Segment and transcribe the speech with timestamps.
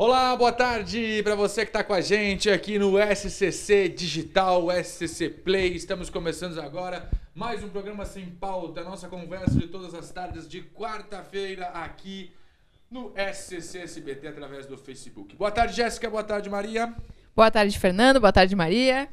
[0.00, 5.28] Olá, boa tarde para você que está com a gente aqui no SCC Digital, SCC
[5.28, 5.74] Play.
[5.74, 10.62] Estamos começando agora mais um programa sem pauta, nossa conversa de todas as tardes de
[10.62, 12.30] quarta-feira aqui
[12.88, 15.34] no SCC SBT através do Facebook.
[15.34, 16.08] Boa tarde, Jéssica.
[16.08, 16.94] Boa tarde, Maria.
[17.34, 18.20] Boa tarde, Fernando.
[18.20, 19.08] Boa tarde, Maria.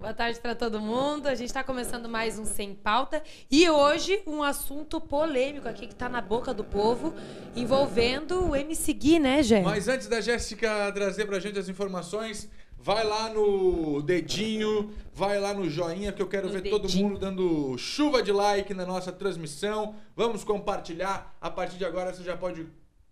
[0.00, 1.26] Boa tarde para todo mundo.
[1.26, 5.92] A gente está começando mais um Sem Pauta e hoje um assunto polêmico aqui que
[5.92, 7.14] está na boca do povo,
[7.54, 9.60] envolvendo o MC Gui, né, Jé?
[9.60, 15.38] Mas antes da Jéssica trazer para a gente as informações, vai lá no dedinho, vai
[15.38, 16.80] lá no joinha que eu quero No ver dedinho.
[16.80, 19.94] todo mundo dando chuva de like na nossa transmissão.
[20.16, 21.36] Vamos compartilhar.
[21.42, 22.66] A partir de agora você já pode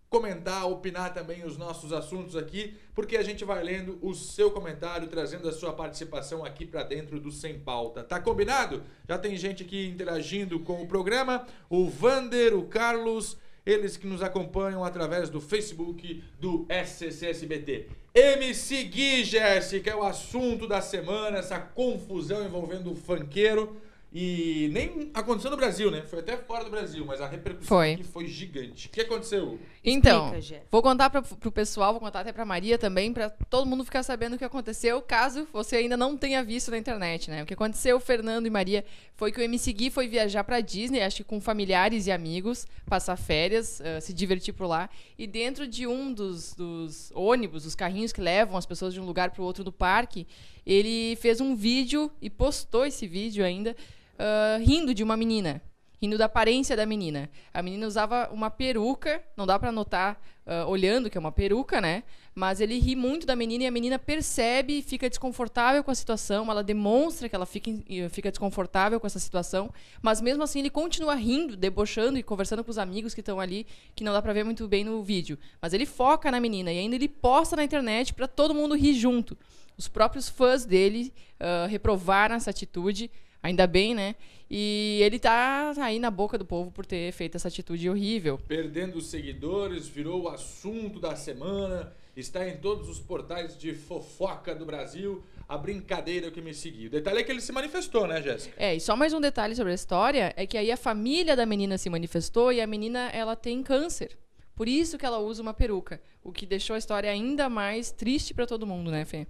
[0.09, 5.07] comentar, opinar também os nossos assuntos aqui, porque a gente vai lendo o seu comentário,
[5.07, 8.03] trazendo a sua participação aqui para dentro do Sem Pauta.
[8.03, 8.83] Tá combinado?
[9.07, 14.23] Já tem gente aqui interagindo com o programa, o Vander, o Carlos, eles que nos
[14.23, 17.87] acompanham através do Facebook do SCCSBT.
[18.15, 23.77] MC Gui, Jéssica, é o assunto da semana, essa confusão envolvendo o funkeiro.
[24.11, 26.01] E nem aconteceu no Brasil, né?
[26.01, 27.93] Foi até fora do Brasil, mas a repercussão Foi.
[27.93, 28.87] aqui foi gigante.
[28.87, 29.59] O que aconteceu?
[29.85, 33.67] Então, Explica, vou contar para pro pessoal, vou contar até pra Maria também, pra todo
[33.67, 37.43] mundo ficar sabendo o que aconteceu, caso você ainda não tenha visto na internet, né?
[37.43, 38.83] O que aconteceu, Fernando e Maria,
[39.15, 42.65] foi que o MC Gui foi viajar pra Disney, acho que com familiares e amigos,
[42.87, 47.75] passar férias, eh, se divertir por lá, e dentro de um dos, dos ônibus, os
[47.75, 50.25] carrinhos que levam as pessoas de um lugar pro outro do parque,
[50.65, 53.75] ele fez um vídeo e postou esse vídeo ainda,
[54.19, 55.61] ah, rindo de uma menina.
[56.01, 57.29] Rindo da aparência da menina.
[57.53, 61.79] A menina usava uma peruca, não dá pra notar ah, olhando que é uma peruca,
[61.79, 62.03] né?
[62.35, 66.49] Mas ele ri muito da menina e a menina percebe fica desconfortável com a situação.
[66.49, 67.71] Ela demonstra que ela fica,
[68.09, 69.73] fica desconfortável com essa situação.
[70.01, 73.65] Mas mesmo assim ele continua rindo, debochando e conversando com os amigos que estão ali,
[73.95, 75.37] que não dá pra ver muito bem no vídeo.
[75.61, 78.93] Mas ele foca na menina e ainda ele posta na internet pra todo mundo rir
[78.93, 79.37] junto.
[79.77, 83.09] Os próprios fãs dele ah, reprovaram essa atitude.
[83.41, 84.15] Ainda bem, né?
[84.49, 88.39] E ele tá aí na boca do povo por ter feito essa atitude horrível.
[88.47, 94.53] Perdendo os seguidores, virou o assunto da semana, está em todos os portais de fofoca
[94.53, 96.87] do Brasil, a brincadeira que me seguiu.
[96.87, 98.55] O detalhe é que ele se manifestou, né, Jéssica?
[98.57, 101.45] É, e só mais um detalhe sobre a história é que aí a família da
[101.45, 104.17] menina se manifestou e a menina ela tem câncer.
[104.55, 108.33] Por isso que ela usa uma peruca, o que deixou a história ainda mais triste
[108.33, 109.25] pra todo mundo, né, Fê?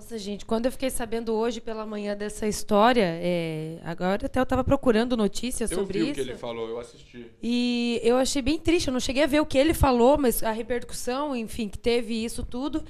[0.00, 4.44] Nossa, gente, quando eu fiquei sabendo hoje pela manhã dessa história, é, agora até eu
[4.44, 6.14] estava procurando notícias Eu sobre vi o isso.
[6.14, 7.26] que ele falou, eu assisti.
[7.42, 10.42] E eu achei bem triste, eu não cheguei a ver o que ele falou, mas
[10.42, 12.82] a repercussão, enfim, que teve isso tudo.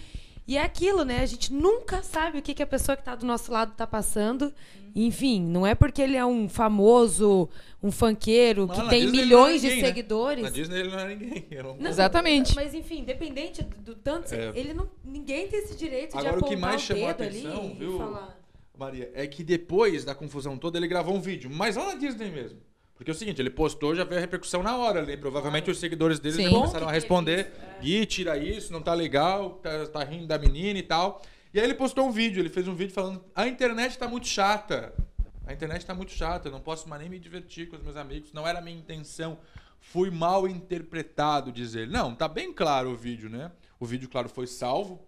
[0.51, 1.21] E é aquilo, né?
[1.21, 3.87] A gente nunca sabe o que, que a pessoa que está do nosso lado está
[3.87, 4.53] passando.
[4.97, 7.49] Enfim, não é porque ele é um famoso,
[7.81, 9.87] um funkeiro, Mas que tem Disney ele milhões não é de ninguém, né?
[9.87, 10.43] seguidores.
[10.43, 11.47] Na Disney ele não era ninguém.
[11.53, 12.57] Era um- Não, Exatamente.
[12.57, 14.51] Mas enfim, independente do, do tanto, É.
[14.57, 17.11] ele não, ninguém tem esse direito Agora, de o que apontar mais o chamou a
[17.13, 17.99] atenção, viu?
[17.99, 18.41] falar.
[18.77, 22.29] Maria, é que depois da confusão toda ele gravou um vídeo, mas lá na Disney
[22.29, 22.59] mesmo.
[23.01, 25.17] Porque é o seguinte, ele postou, já veio a repercussão na hora ali.
[25.17, 26.55] Provavelmente os seguidores dele já Sim.
[26.55, 27.51] começaram Bom a responder.
[27.51, 27.81] isso, é.
[27.81, 31.23] Gui, tira isso, não tá legal, tá, tá rindo da menina e tal.
[31.55, 34.27] E aí ele postou um vídeo, ele fez um vídeo falando: a internet tá muito
[34.27, 34.93] chata.
[35.47, 37.97] A internet tá muito chata, eu não posso mais nem me divertir com os meus
[37.97, 39.39] amigos, não era a minha intenção.
[39.81, 41.91] Fui mal interpretado, diz ele.
[41.91, 43.51] Não, tá bem claro o vídeo, né?
[43.79, 45.01] O vídeo, claro, foi salvo.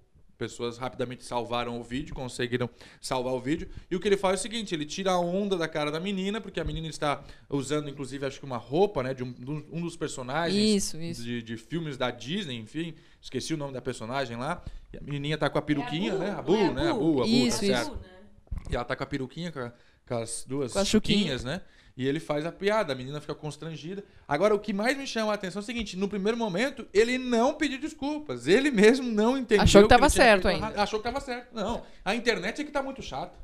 [0.43, 2.69] Pessoas rapidamente salvaram o vídeo, conseguiram
[3.01, 3.69] salvar o vídeo.
[3.89, 6.01] E o que ele faz é o seguinte: ele tira a onda da cara da
[6.01, 9.15] menina, porque a menina está usando, inclusive, acho que uma roupa, né?
[9.15, 11.23] De um, de um dos personagens Isso, isso.
[11.23, 12.93] De, de filmes da Disney, enfim.
[13.21, 14.65] Esqueci o nome da personagem lá.
[14.93, 16.31] E a menininha tá com a peruquinha, né?
[16.33, 16.91] A Bu, não é a né?
[16.91, 17.01] A Bu?
[17.13, 17.73] Bu, a Bu, Isso, tá isso.
[17.73, 17.99] certo.
[18.69, 19.73] E ela tá com a peruquinha, com, a-
[20.09, 21.61] com as duas Com as chuquinhas, né?
[21.97, 24.03] E ele faz a piada, a menina fica constrangida.
[24.27, 27.19] Agora, o que mais me chama a atenção é o seguinte: no primeiro momento, ele
[27.19, 28.47] não pediu desculpas.
[28.47, 29.65] Ele mesmo não entendeu.
[29.65, 30.67] Achou que tava ele tinha certo ainda.
[30.67, 30.79] errado.
[30.79, 31.55] Achou que tava certo.
[31.55, 31.83] Não.
[32.05, 33.39] A internet é que tá muito chata.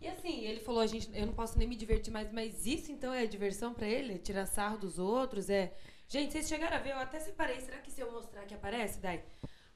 [0.00, 2.90] E assim, ele falou, a gente, eu não posso nem me divertir mais, mas isso
[2.90, 4.14] então é diversão pra ele?
[4.14, 5.50] É tirar sarro dos outros?
[5.50, 5.74] É.
[6.08, 7.60] Gente, vocês chegaram a ver, eu até separei.
[7.60, 9.22] Será que se eu mostrar que aparece, Dai?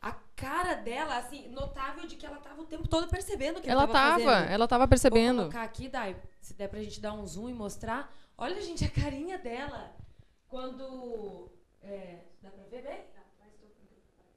[0.07, 3.85] A cara dela, assim, notável de que ela tava o tempo todo percebendo que Ela
[3.85, 4.51] ele tava, tava, fazendo.
[4.53, 5.39] ela tava Vou percebendo.
[5.43, 8.15] colocar aqui, Dai, se der pra gente dar um zoom e mostrar.
[8.37, 9.97] Olha, gente, a carinha dela
[10.49, 11.51] quando.
[11.83, 13.01] É, dá pra ver bem?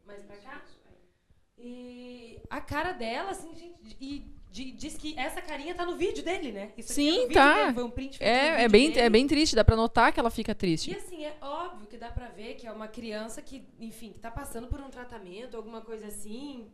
[0.06, 0.62] Mais pra cá?
[1.58, 3.98] E a cara dela, assim, gente.
[4.00, 6.72] E di- diz que essa carinha tá no vídeo dele, né?
[6.78, 7.62] Isso aqui Sim, é tá.
[7.64, 9.00] dele, foi um print É, é, bem, dele.
[9.02, 10.96] é bem triste, dá pra notar que ela fica E triste.
[10.96, 11.57] assim, é óbvio
[11.98, 14.88] que dá pra ver que é uma criança que, enfim, que tá passando por um
[14.90, 16.68] tratamento, alguma coisa assim.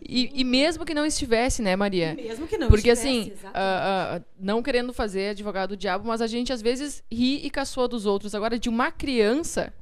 [0.00, 2.14] E, e mesmo que não estivesse, né, Maria?
[2.14, 3.52] mesmo que não Porque estivesse, assim, exatamente.
[3.54, 7.50] ah, ah, não querendo fazer advogado do diabo, mas a gente às vezes ri e
[7.50, 8.34] caçoa dos outros.
[8.34, 9.74] Agora, de uma criança,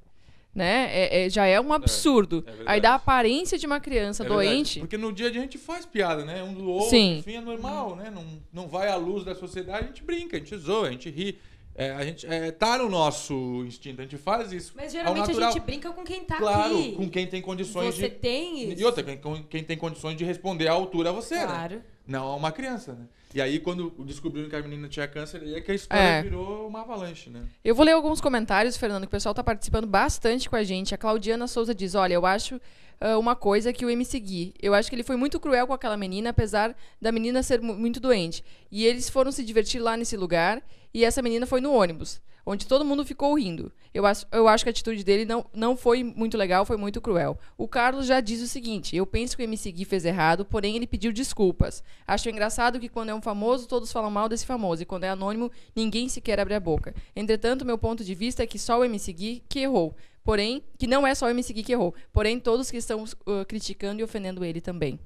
[0.53, 2.45] né, é- é- já é um absurdo.
[2.47, 2.53] é.
[2.67, 4.81] Aí dá a aparência de uma criança É verdade, doente.
[4.81, 6.43] Porque no dia a dia a gente faz piada, né?
[6.43, 7.19] Um do outro, Sim.
[7.19, 8.11] enfim, é normal, né?
[8.11, 11.09] Não, não vai à luz da sociedade, a gente brinca, a gente zoa, a gente
[11.09, 11.39] ri.
[11.75, 13.33] É, a gente é, tá no nosso
[13.67, 14.73] instinto, a gente faz isso.
[14.77, 15.53] Mas ao geralmente a natural.
[15.53, 16.93] gente brinca com quem tá Claro, aqui.
[16.93, 18.17] com quem tem condições Você de.
[18.17, 18.81] tem isso.
[18.83, 19.19] E outra, quem,
[19.49, 21.47] quem tem condições de responder à altura a você, né?
[21.47, 21.83] Claro.
[22.07, 23.07] Não a uma criança, né?
[23.33, 26.23] E aí, quando descobriram que a menina tinha câncer, aí é que a história É.
[26.23, 27.45] virou uma avalanche, né?
[27.65, 30.93] Eu vou ler alguns comentários, Fernando, que o pessoal tá participando bastante com a gente.
[30.95, 32.61] A Claudiana Souza diz: Olha, eu acho
[33.01, 34.55] ah, uma coisa que o MC Gui.
[34.61, 37.75] Eu acho que ele foi muito cruel com aquela menina, apesar da menina ser mu-
[37.75, 38.45] muito doente.
[38.71, 40.63] E eles foram se divertir lá nesse lugar,
[40.93, 43.73] e essa menina foi no ônibus, onde todo mundo ficou rindo.
[43.93, 47.01] Eu acho, eu acho que a atitude dele não, não foi muito legal, foi muito
[47.01, 47.39] cruel.
[47.59, 50.77] O Carlos já diz o seguinte: Eu penso que o MC Gui fez errado, porém
[50.77, 51.83] ele pediu desculpas.
[52.07, 55.09] Acho engraçado que quando é um famoso, todos falam mal desse famoso, e quando é
[55.11, 56.95] anônimo, ninguém sequer abre a boca.
[57.15, 59.97] Entretanto, meu ponto de vista é que só o MC Gui que errou.
[60.23, 61.95] Porém, que não é só o MC Gui que errou.
[62.13, 65.01] Porém, todos que estão uh, criticando e ofendendo ele também.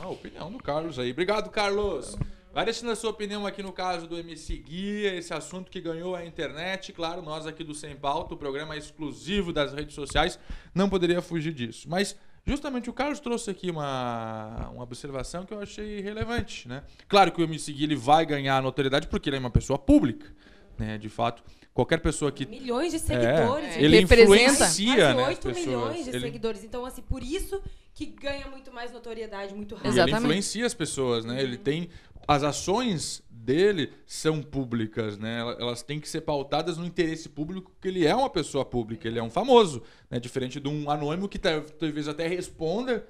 [0.00, 1.10] Ah, a opinião do Carlos aí.
[1.10, 2.16] Obrigado, Carlos.
[2.54, 6.14] Vai deixando a sua opinião aqui no caso do MC Guia, esse assunto que ganhou
[6.14, 6.92] a internet.
[6.92, 10.38] Claro, nós aqui do Sem Pauta, o programa exclusivo das redes sociais,
[10.72, 11.88] não poderia fugir disso.
[11.90, 12.16] Mas
[12.46, 16.84] justamente o Carlos trouxe aqui uma, uma observação que eu achei relevante, né?
[17.08, 20.26] Claro que o MC Guia ele vai ganhar notoriedade porque ele é uma pessoa pública,
[20.78, 20.96] né?
[20.96, 21.42] De fato,
[21.72, 23.76] qualquer pessoa que Milhões de seguidores.
[23.76, 24.32] é, ele Representa.
[24.52, 25.66] influencia, né, as 8 pessoas.
[25.66, 26.62] milhões de Ele- seguidores.
[26.62, 27.60] Então, assim, por isso
[27.92, 29.90] que ganha muito mais notoriedade muito E rápido.
[29.92, 30.22] ele Exatamente.
[30.24, 31.42] influencia as pessoas, né?
[31.42, 31.88] Ele tem.
[32.26, 35.40] As ações dele são públicas, né?
[35.40, 39.06] Ela- Elas têm que ser pautadas no interesse público, porque ele é uma pessoa pública,
[39.06, 40.18] ele é um famoso, né?
[40.18, 43.06] Diferente de um anônimo que talvez até responda,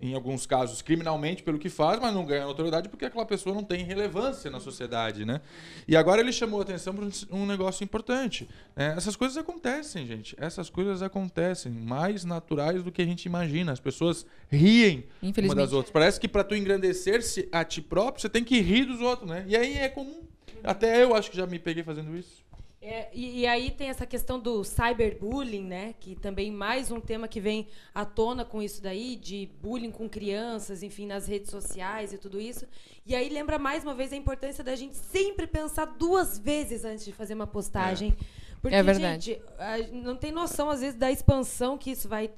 [0.00, 3.62] em alguns casos, criminalmente pelo que faz, mas não ganha notoriedade porque aquela pessoa não
[3.62, 5.40] tem relevância na sociedade, né?
[5.86, 8.48] E agora ele chamou a atenção para um negócio importante.
[8.74, 8.94] né?
[8.96, 10.34] Essas coisas acontecem, gente.
[10.38, 13.70] Essas coisas acontecem, mais naturais do que a gente imagina.
[13.70, 15.04] As pessoas riem
[15.46, 15.92] uma das outras.
[15.92, 19.44] Parece que para tu engrandecer-se a ti próprio, você tem que rir dos outros, né?
[19.46, 20.22] E aí é comum.
[20.64, 22.42] Até eu acho que já me peguei fazendo isso.
[22.84, 25.94] É, e, e aí tem essa questão do cyberbullying, né?
[26.00, 30.08] Que também mais um tema que vem à tona com isso daí, de bullying com
[30.08, 32.66] crianças, enfim, nas redes sociais e tudo isso.
[33.06, 37.04] E aí lembra mais uma vez a importância da gente sempre pensar duas vezes antes
[37.04, 38.16] de fazer uma postagem.
[38.60, 39.26] Porque, É verdade.
[39.32, 42.32] gente, a- não tem noção, às vezes, da expansão que isso vai,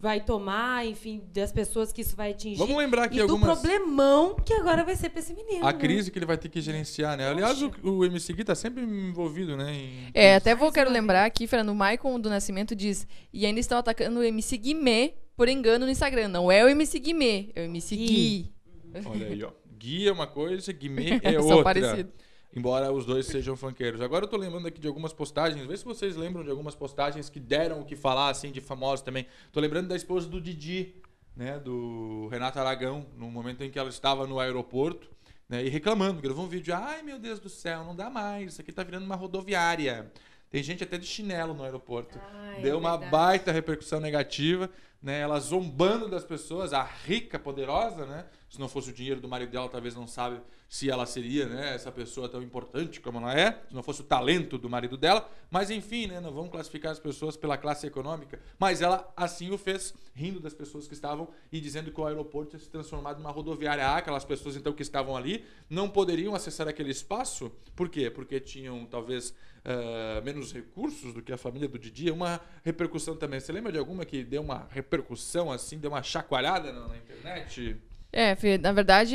[0.00, 2.56] vai tomar, enfim, das pessoas que isso vai atingir.
[2.56, 3.58] Vamos lembrar aqui e do algumas.
[3.58, 5.64] problemão que agora vai ser pra esse menino.
[5.66, 5.78] A né?
[5.78, 7.28] crise que ele vai ter que gerenciar, né?
[7.28, 9.72] Aliás, o, o MC Gui tá sempre envolvido, né?
[9.74, 13.60] em- É, até vou quero lembrar aqui, Fernando, o Maicon do Nascimento diz, e ainda
[13.60, 16.28] estão atacando o MC Guimê por engano no Instagram.
[16.28, 18.06] Não é o MC Guimê, é o MC Gui.
[18.06, 18.52] Gui.
[19.04, 19.50] Olha aí, ó.
[19.78, 21.62] Gui é uma coisa, Guimê é São outra.
[21.64, 22.12] parecidos.
[22.54, 24.00] Embora os dois sejam funkeiros.
[24.00, 25.64] Agora eu tô lembrando aqui de algumas postagens.
[25.64, 29.02] Vê se vocês lembram de algumas postagens que deram o que falar, assim, de famosos
[29.02, 29.26] também.
[29.52, 30.96] Tô lembrando da esposa do Didi,
[31.36, 31.60] né?
[31.60, 35.08] Do Renato Aragão, no momento em que ela estava no aeroporto,
[35.48, 35.64] né?
[35.64, 36.20] E reclamando.
[36.20, 36.74] Gravou um vídeo.
[36.74, 38.52] Ai, meu Deus do céu, não dá mais.
[38.52, 40.10] Isso aqui tá virando uma rodoviária.
[40.50, 42.18] Tem gente até de chinelo no aeroporto.
[42.20, 43.12] Ah, é Deu uma verdade.
[43.12, 44.68] baita repercussão negativa,
[45.00, 45.20] né?
[45.20, 48.26] Ela zombando das pessoas, a rica, poderosa, né?
[48.50, 51.72] Se não fosse o dinheiro do marido dela, talvez não sabe se ela seria, né?
[51.72, 53.52] Essa pessoa tão importante como ela é.
[53.68, 55.30] Se não fosse o talento do marido dela.
[55.48, 56.18] Mas enfim, né?
[56.18, 58.40] Não vamos classificar as pessoas pela classe econômica.
[58.58, 62.50] Mas ela assim o fez, rindo das pessoas que estavam e dizendo que o aeroporto
[62.50, 63.86] tinha se transformado numa rodoviária.
[63.86, 67.52] Ah, aquelas pessoas então que estavam ali não poderiam acessar aquele espaço.
[67.76, 68.10] Por quê?
[68.10, 69.32] Porque tinham talvez
[69.64, 72.10] ah, menos recursos do que a família do Didi.
[72.10, 73.38] Uma repercussão também.
[73.38, 77.80] Você lembra de alguma que deu uma repercussão assim, deu uma chacoalhada na, na internet?
[78.12, 79.14] É, na verdade,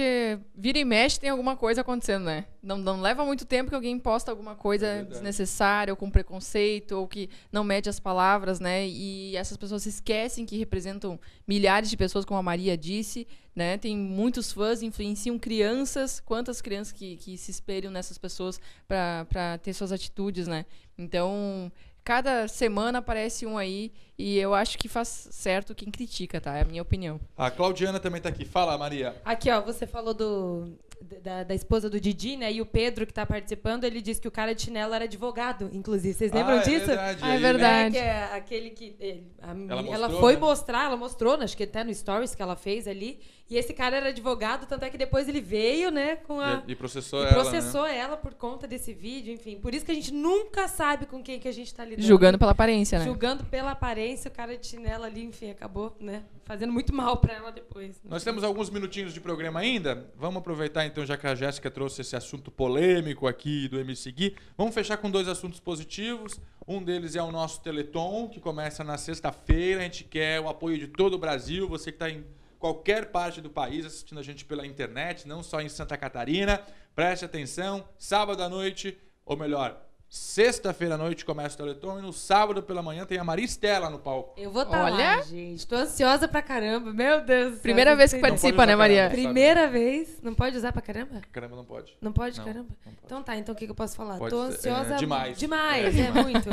[0.55, 2.45] vira e mexe tem alguma coisa acontecendo, né?
[2.63, 6.93] Não, não leva muito tempo que alguém posta alguma coisa É desnecessária ou com preconceito
[6.93, 8.87] ou que não mede as palavras, né?
[8.87, 13.77] E essas pessoas se esquecem que representam milhares de pessoas, como a Maria disse, né?
[13.77, 19.73] Tem muitos fãs, influenciam crianças, quantas crianças que, que se espelham nessas pessoas para ter
[19.73, 20.65] suas atitudes, né?
[20.97, 21.69] Então,
[22.05, 26.55] cada semana aparece um aí e eu acho que faz certo quem critica, tá?
[26.55, 27.19] É a minha opinião.
[27.35, 28.45] A Claudiana também tá aqui.
[28.45, 29.19] Fala, Maria.
[29.25, 30.77] Aqui, ó, você falou do,
[31.21, 32.53] da, da esposa do Didi, né?
[32.53, 35.69] E o Pedro, que tá participando, ele disse que o cara de chinelo era advogado,
[35.73, 36.13] inclusive.
[36.13, 36.91] Vocês lembram ah, disso?
[36.91, 37.19] É verdade.
[37.23, 37.97] Ah, é Aí, verdade.
[37.97, 38.95] É, que é aquele que.
[38.99, 40.39] ele- a ela mostrou, foi né?
[40.39, 43.19] mostrar, ela mostrou, né, acho que até no Stories que ela fez ali.
[43.47, 46.63] E esse cara era advogado, tanto é que depois ele veio, né, com a.
[46.67, 47.33] E, e processou e ela.
[47.33, 47.95] processou né?
[47.95, 49.59] ela por conta desse vídeo, enfim.
[49.59, 52.07] Por isso que a gente nunca sabe com quem que a gente tá lidando.
[52.07, 53.05] Julgando pela aparência, né?
[53.05, 56.23] Julgando pela aparência, o cara de chinelo ali, enfim, acabou, né?
[56.43, 58.01] Fazendo muito mal pra ela depois.
[58.03, 60.11] Nós temos alguns minutinhos de programa ainda.
[60.17, 64.35] Vamos aproveitar então, já que a Jéssica trouxe esse assunto polêmico aqui do MC Gui.
[64.57, 66.39] Vamos fechar com dois assuntos positivos.
[66.67, 69.81] Um deles é o nosso Teleton, que começa na sexta-feira.
[69.81, 71.67] A gente quer o apoio de todo o Brasil.
[71.67, 72.25] Você que está em
[72.65, 76.59] qualquer parte do país assistindo a gente pela internet, não só em Santa Catarina,
[76.95, 77.87] preste atenção.
[77.95, 82.81] Sábado à noite, ou melhor, Sexta-feira à noite começa o Teleton e no sábado pela
[82.81, 84.39] manhã tem a Maria Estela no palco.
[84.39, 84.95] Eu vou estar Olha.
[85.17, 85.67] lá, gente.
[85.67, 86.93] Tô ansiosa pra caramba.
[86.93, 87.61] Meu Deus céu.
[87.63, 89.09] Primeira vez que participa, né, Maria?
[89.09, 89.15] caramba.
[89.15, 90.21] Primeira vez.
[90.21, 91.21] Não pode usar pra caramba?
[91.31, 91.97] Caramba, não pode.
[91.99, 92.69] Não pode, Não, caramba?
[92.69, 92.97] não pode.
[93.03, 94.17] Então tá, então o que, que eu posso falar?
[94.19, 94.93] Pode Tô ser, ansiosa.
[94.93, 95.37] é, demais.
[95.37, 96.49] Demais, É, é, muito.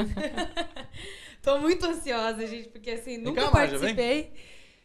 [1.42, 3.95] Tô muito ansiosa, gente, porque assim, nunca cá, Marja, vem.
[3.95, 4.33] participei.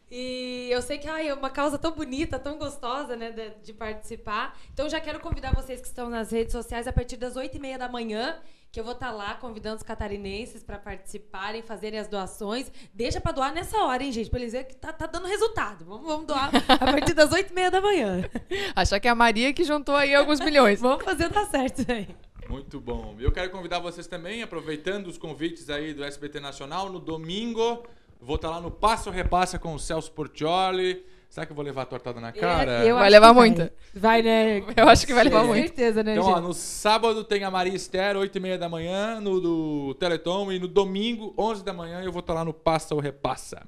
[0.10, 3.74] E eu sei que ai, é uma causa tão bonita, tão gostosa, né, de, de
[3.74, 4.58] participar.
[4.74, 7.60] Então já quero convidar vocês que estão nas redes sociais a partir das 8 e
[7.60, 8.40] meia da manhã,
[8.72, 12.72] que eu vou estar lá convidando os catarinenses para participarem, fazerem as doações.
[12.94, 14.30] Deixa para doar nessa hora, hein, gente?
[14.30, 15.84] Pra eles verem que tá, tá dando resultado.
[15.84, 18.24] Vamos, vamos doar a partir das 8 e meia da manhã.
[18.76, 20.80] Achar que é a Maria que juntou aí alguns milhões.
[20.80, 22.08] Vamos fazer dar certo aí.
[22.50, 23.14] Muito bom.
[23.20, 27.84] Eu quero convidar vocês também, aproveitando os convites aí do SBT Nacional, no domingo,
[28.22, 31.06] vou estar lá no Passo Repassa com o Celso Portioli.
[31.30, 32.86] Será que eu vou levar a tortada na cara?
[32.86, 33.74] Eu Vai levar muita.
[33.94, 34.64] Vai, né?
[34.76, 35.68] Eu acho que vai levar Com muito.
[35.68, 39.20] certeza, né, Então, ó, no sábado tem a Maria Esther, 8 e meia da manhã,
[39.20, 42.96] no do Teleton, e no domingo, 11 da manhã, eu vou estar lá no Passa
[42.96, 43.62] ou Repassa.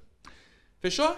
[0.80, 1.16] Fechou?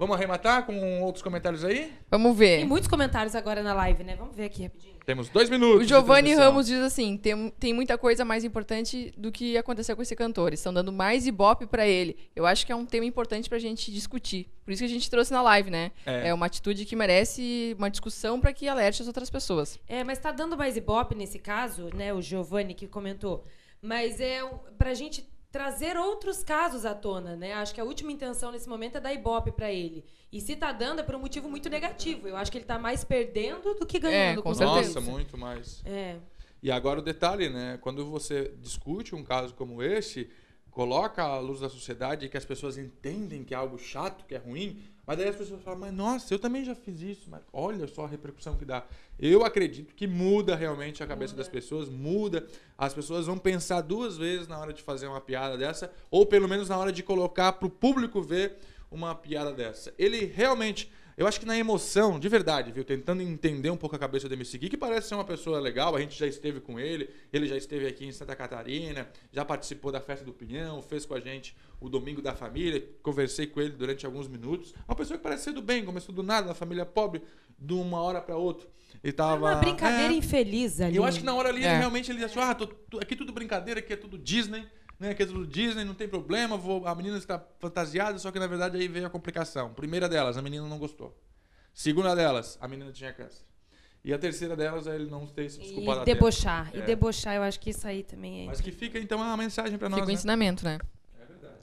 [0.00, 1.92] Vamos arrematar com outros comentários aí?
[2.08, 2.64] Vamos Tem ver.
[2.64, 4.14] muitos comentários agora na live, né?
[4.14, 4.94] Vamos ver aqui rapidinho.
[5.04, 5.84] Temos dois minutos.
[5.84, 6.34] O Giovanni.
[6.34, 10.52] Ramos diz assim: tem, tem muita coisa mais importante do que aconteceu com esse cantor.
[10.52, 12.16] Estão dando mais ibope pra ele.
[12.36, 14.46] Eu acho que é um tema importante pra gente discutir.
[14.64, 15.90] Por isso que a gente trouxe na live, né?
[16.06, 16.28] É.
[16.28, 19.80] É, uma atitude que merece uma discussão pra que alerte as outras pessoas.
[19.88, 22.14] É, mas tá dando mais ibope nesse caso, né?
[22.14, 23.44] O Giovanni que comentou.
[23.82, 27.54] Mas é pra gente trazer outros casos à tona, né?
[27.54, 30.04] Acho que a última intenção nesse momento é dar ibope pra ele.
[30.30, 32.28] E se tá dando é por um motivo muito negativo.
[32.28, 34.40] Eu acho que ele tá mais perdendo do que ganhando.
[34.40, 35.00] É, com Nossa, certeza.
[35.00, 35.82] muito mais.
[35.86, 36.16] É.
[36.62, 37.78] E agora o detalhe, né?
[37.80, 40.28] Quando você discute um caso como esse,
[40.70, 44.38] coloca à luz da sociedade que as pessoas entendem que é algo chato, que é
[44.38, 47.86] ruim, mas daí as pessoas falam, mas nossa, eu também já fiz isso, mas olha
[47.86, 48.84] só a repercussão que dá.
[49.18, 52.46] Eu acredito que muda realmente a cabeça das pessoas, muda.
[52.76, 56.46] As pessoas vão pensar duas vezes na hora de fazer uma piada dessa, ou pelo
[56.46, 58.58] menos na hora de colocar para o público ver
[58.90, 59.94] uma piada dessa.
[59.98, 60.92] Ele realmente.
[61.18, 62.84] Eu acho que na emoção, de verdade, viu?
[62.84, 65.96] Tentando entender um pouco a cabeça do MC Gui, que parece ser uma pessoa legal,
[65.96, 69.90] a gente já esteve com ele, ele já esteve aqui em Santa Catarina, já participou
[69.90, 73.70] da festa do Pinhão, fez com a gente o Domingo da Família, conversei com ele
[73.70, 74.72] durante alguns minutos.
[74.86, 77.20] Uma pessoa que parece ser do bem, começou do nada, na família pobre,
[77.58, 78.68] de uma hora para outra.
[79.02, 79.46] E É tava.
[79.46, 80.94] uma brincadeira É, infeliz ali.
[80.96, 81.78] eu acho que na hora ali, ele É.
[81.78, 84.64] realmente, ele achou, ah, tô- tô- aqui tudo brincadeira, aqui é tudo Disney,
[84.98, 85.10] né?
[85.10, 88.46] Aqui é tudo Disney, não tem problema, vou, a menina está fantasiada, só que na
[88.46, 89.72] verdade aí veio a complicação.
[89.74, 91.16] Primeira delas, a menina não gostou.
[91.72, 93.46] Segunda delas, a menina tinha câncer.
[94.04, 96.14] E a terceira delas, é ele não ter se desculpado E a tempo.
[96.16, 96.70] debochar.
[96.72, 96.78] É.
[96.78, 98.46] E debochar, eu acho que isso aí também é.
[98.46, 100.14] Mas que fica então uma mensagem pra nós, Fica o né?
[100.14, 100.78] ensinamento, né?
[101.20, 101.54] É verdade.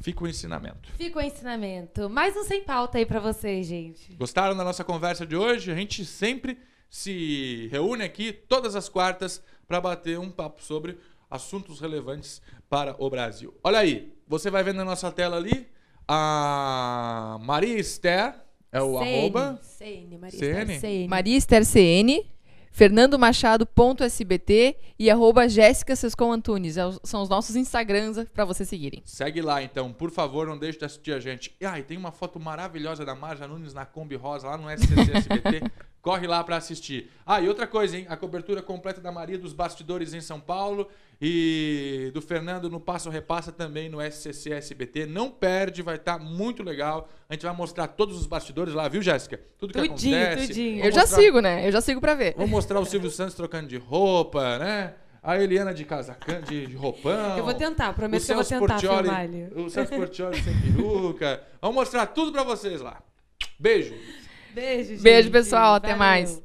[0.00, 0.88] Fica o ensinamento.
[0.96, 2.08] Fica o ensinamento.
[2.08, 4.12] Mais um sem pauta aí pra vocês, gente.
[4.14, 5.70] Gostaram da nossa conversa de hoje?
[5.70, 10.98] A gente sempre se reúne aqui todas as quartas para bater um papo sobre
[11.30, 13.54] assuntos relevantes para o Brasil.
[13.62, 15.66] Olha aí, você vai vendo na nossa tela ali
[16.06, 18.34] a Maria Esther,
[18.72, 19.60] é o CN, arroba.
[19.62, 20.72] CN, Maria CN?
[20.72, 21.08] Esther, CN.
[21.08, 22.26] Maria Esther CN,
[22.72, 26.78] fernandomachado.sbt e arroba Jéssica Sescon Antunes.
[26.78, 29.02] É São os nossos Instagrams pra vocês seguirem.
[29.04, 31.54] Segue lá então, por favor, não deixe de assistir a gente.
[31.60, 34.70] E ah, e tem uma foto maravilhosa da Marja Nunes na Kombi Rosa lá no
[34.70, 35.70] SCC-SBT.
[36.00, 37.10] Corre lá pra assistir.
[37.26, 38.06] Ah, e outra coisa, hein?
[38.08, 40.88] A cobertura completa da Maria dos bastidores em São Paulo
[41.20, 45.06] e do Fernando no Passo Repassa também no SCC-SBT.
[45.06, 47.08] Não perde, vai estar muito legal.
[47.28, 49.40] A gente vai mostrar todos os bastidores lá, viu, Jéssica?
[49.58, 50.46] Tudo que Tudinho, acontece.
[50.48, 50.70] tudinho.
[50.78, 51.66] Vamos Eu já mostrar- sigo, né?
[51.66, 52.34] Eu já sigo pra ver.
[52.36, 54.94] Vamos mostrar o Silvio Santos trocando de roupa, né?
[55.20, 57.36] A Eliana de casacão, de, de roupão.
[57.36, 61.42] Eu vou tentar, prometo que eu vou tentar Portioli, filmar o Celso Portioli sem peruca.
[61.60, 63.02] Vamos mostrar tudo pra vocês lá.
[63.58, 63.94] Beijo.
[64.58, 65.02] Beijo, gente.
[65.02, 65.74] Beijo, pessoal.
[65.74, 65.98] Até Valeu.
[65.98, 66.42] mais.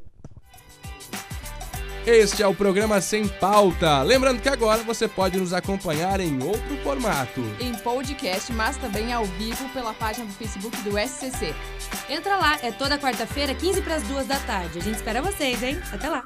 [2.05, 4.03] Este é o programa Sem Pauta.
[4.03, 7.41] Lembrando que agora você pode nos acompanhar em outro formato.
[7.61, 11.55] Em podcast, mas também ao vivo pela página do Facebook do SCC.
[12.09, 14.79] Entra lá, é toda quarta-feira, 15 para as 2 da tarde.
[14.79, 15.79] A gente espera vocês, hein?
[15.93, 16.23] Até lá.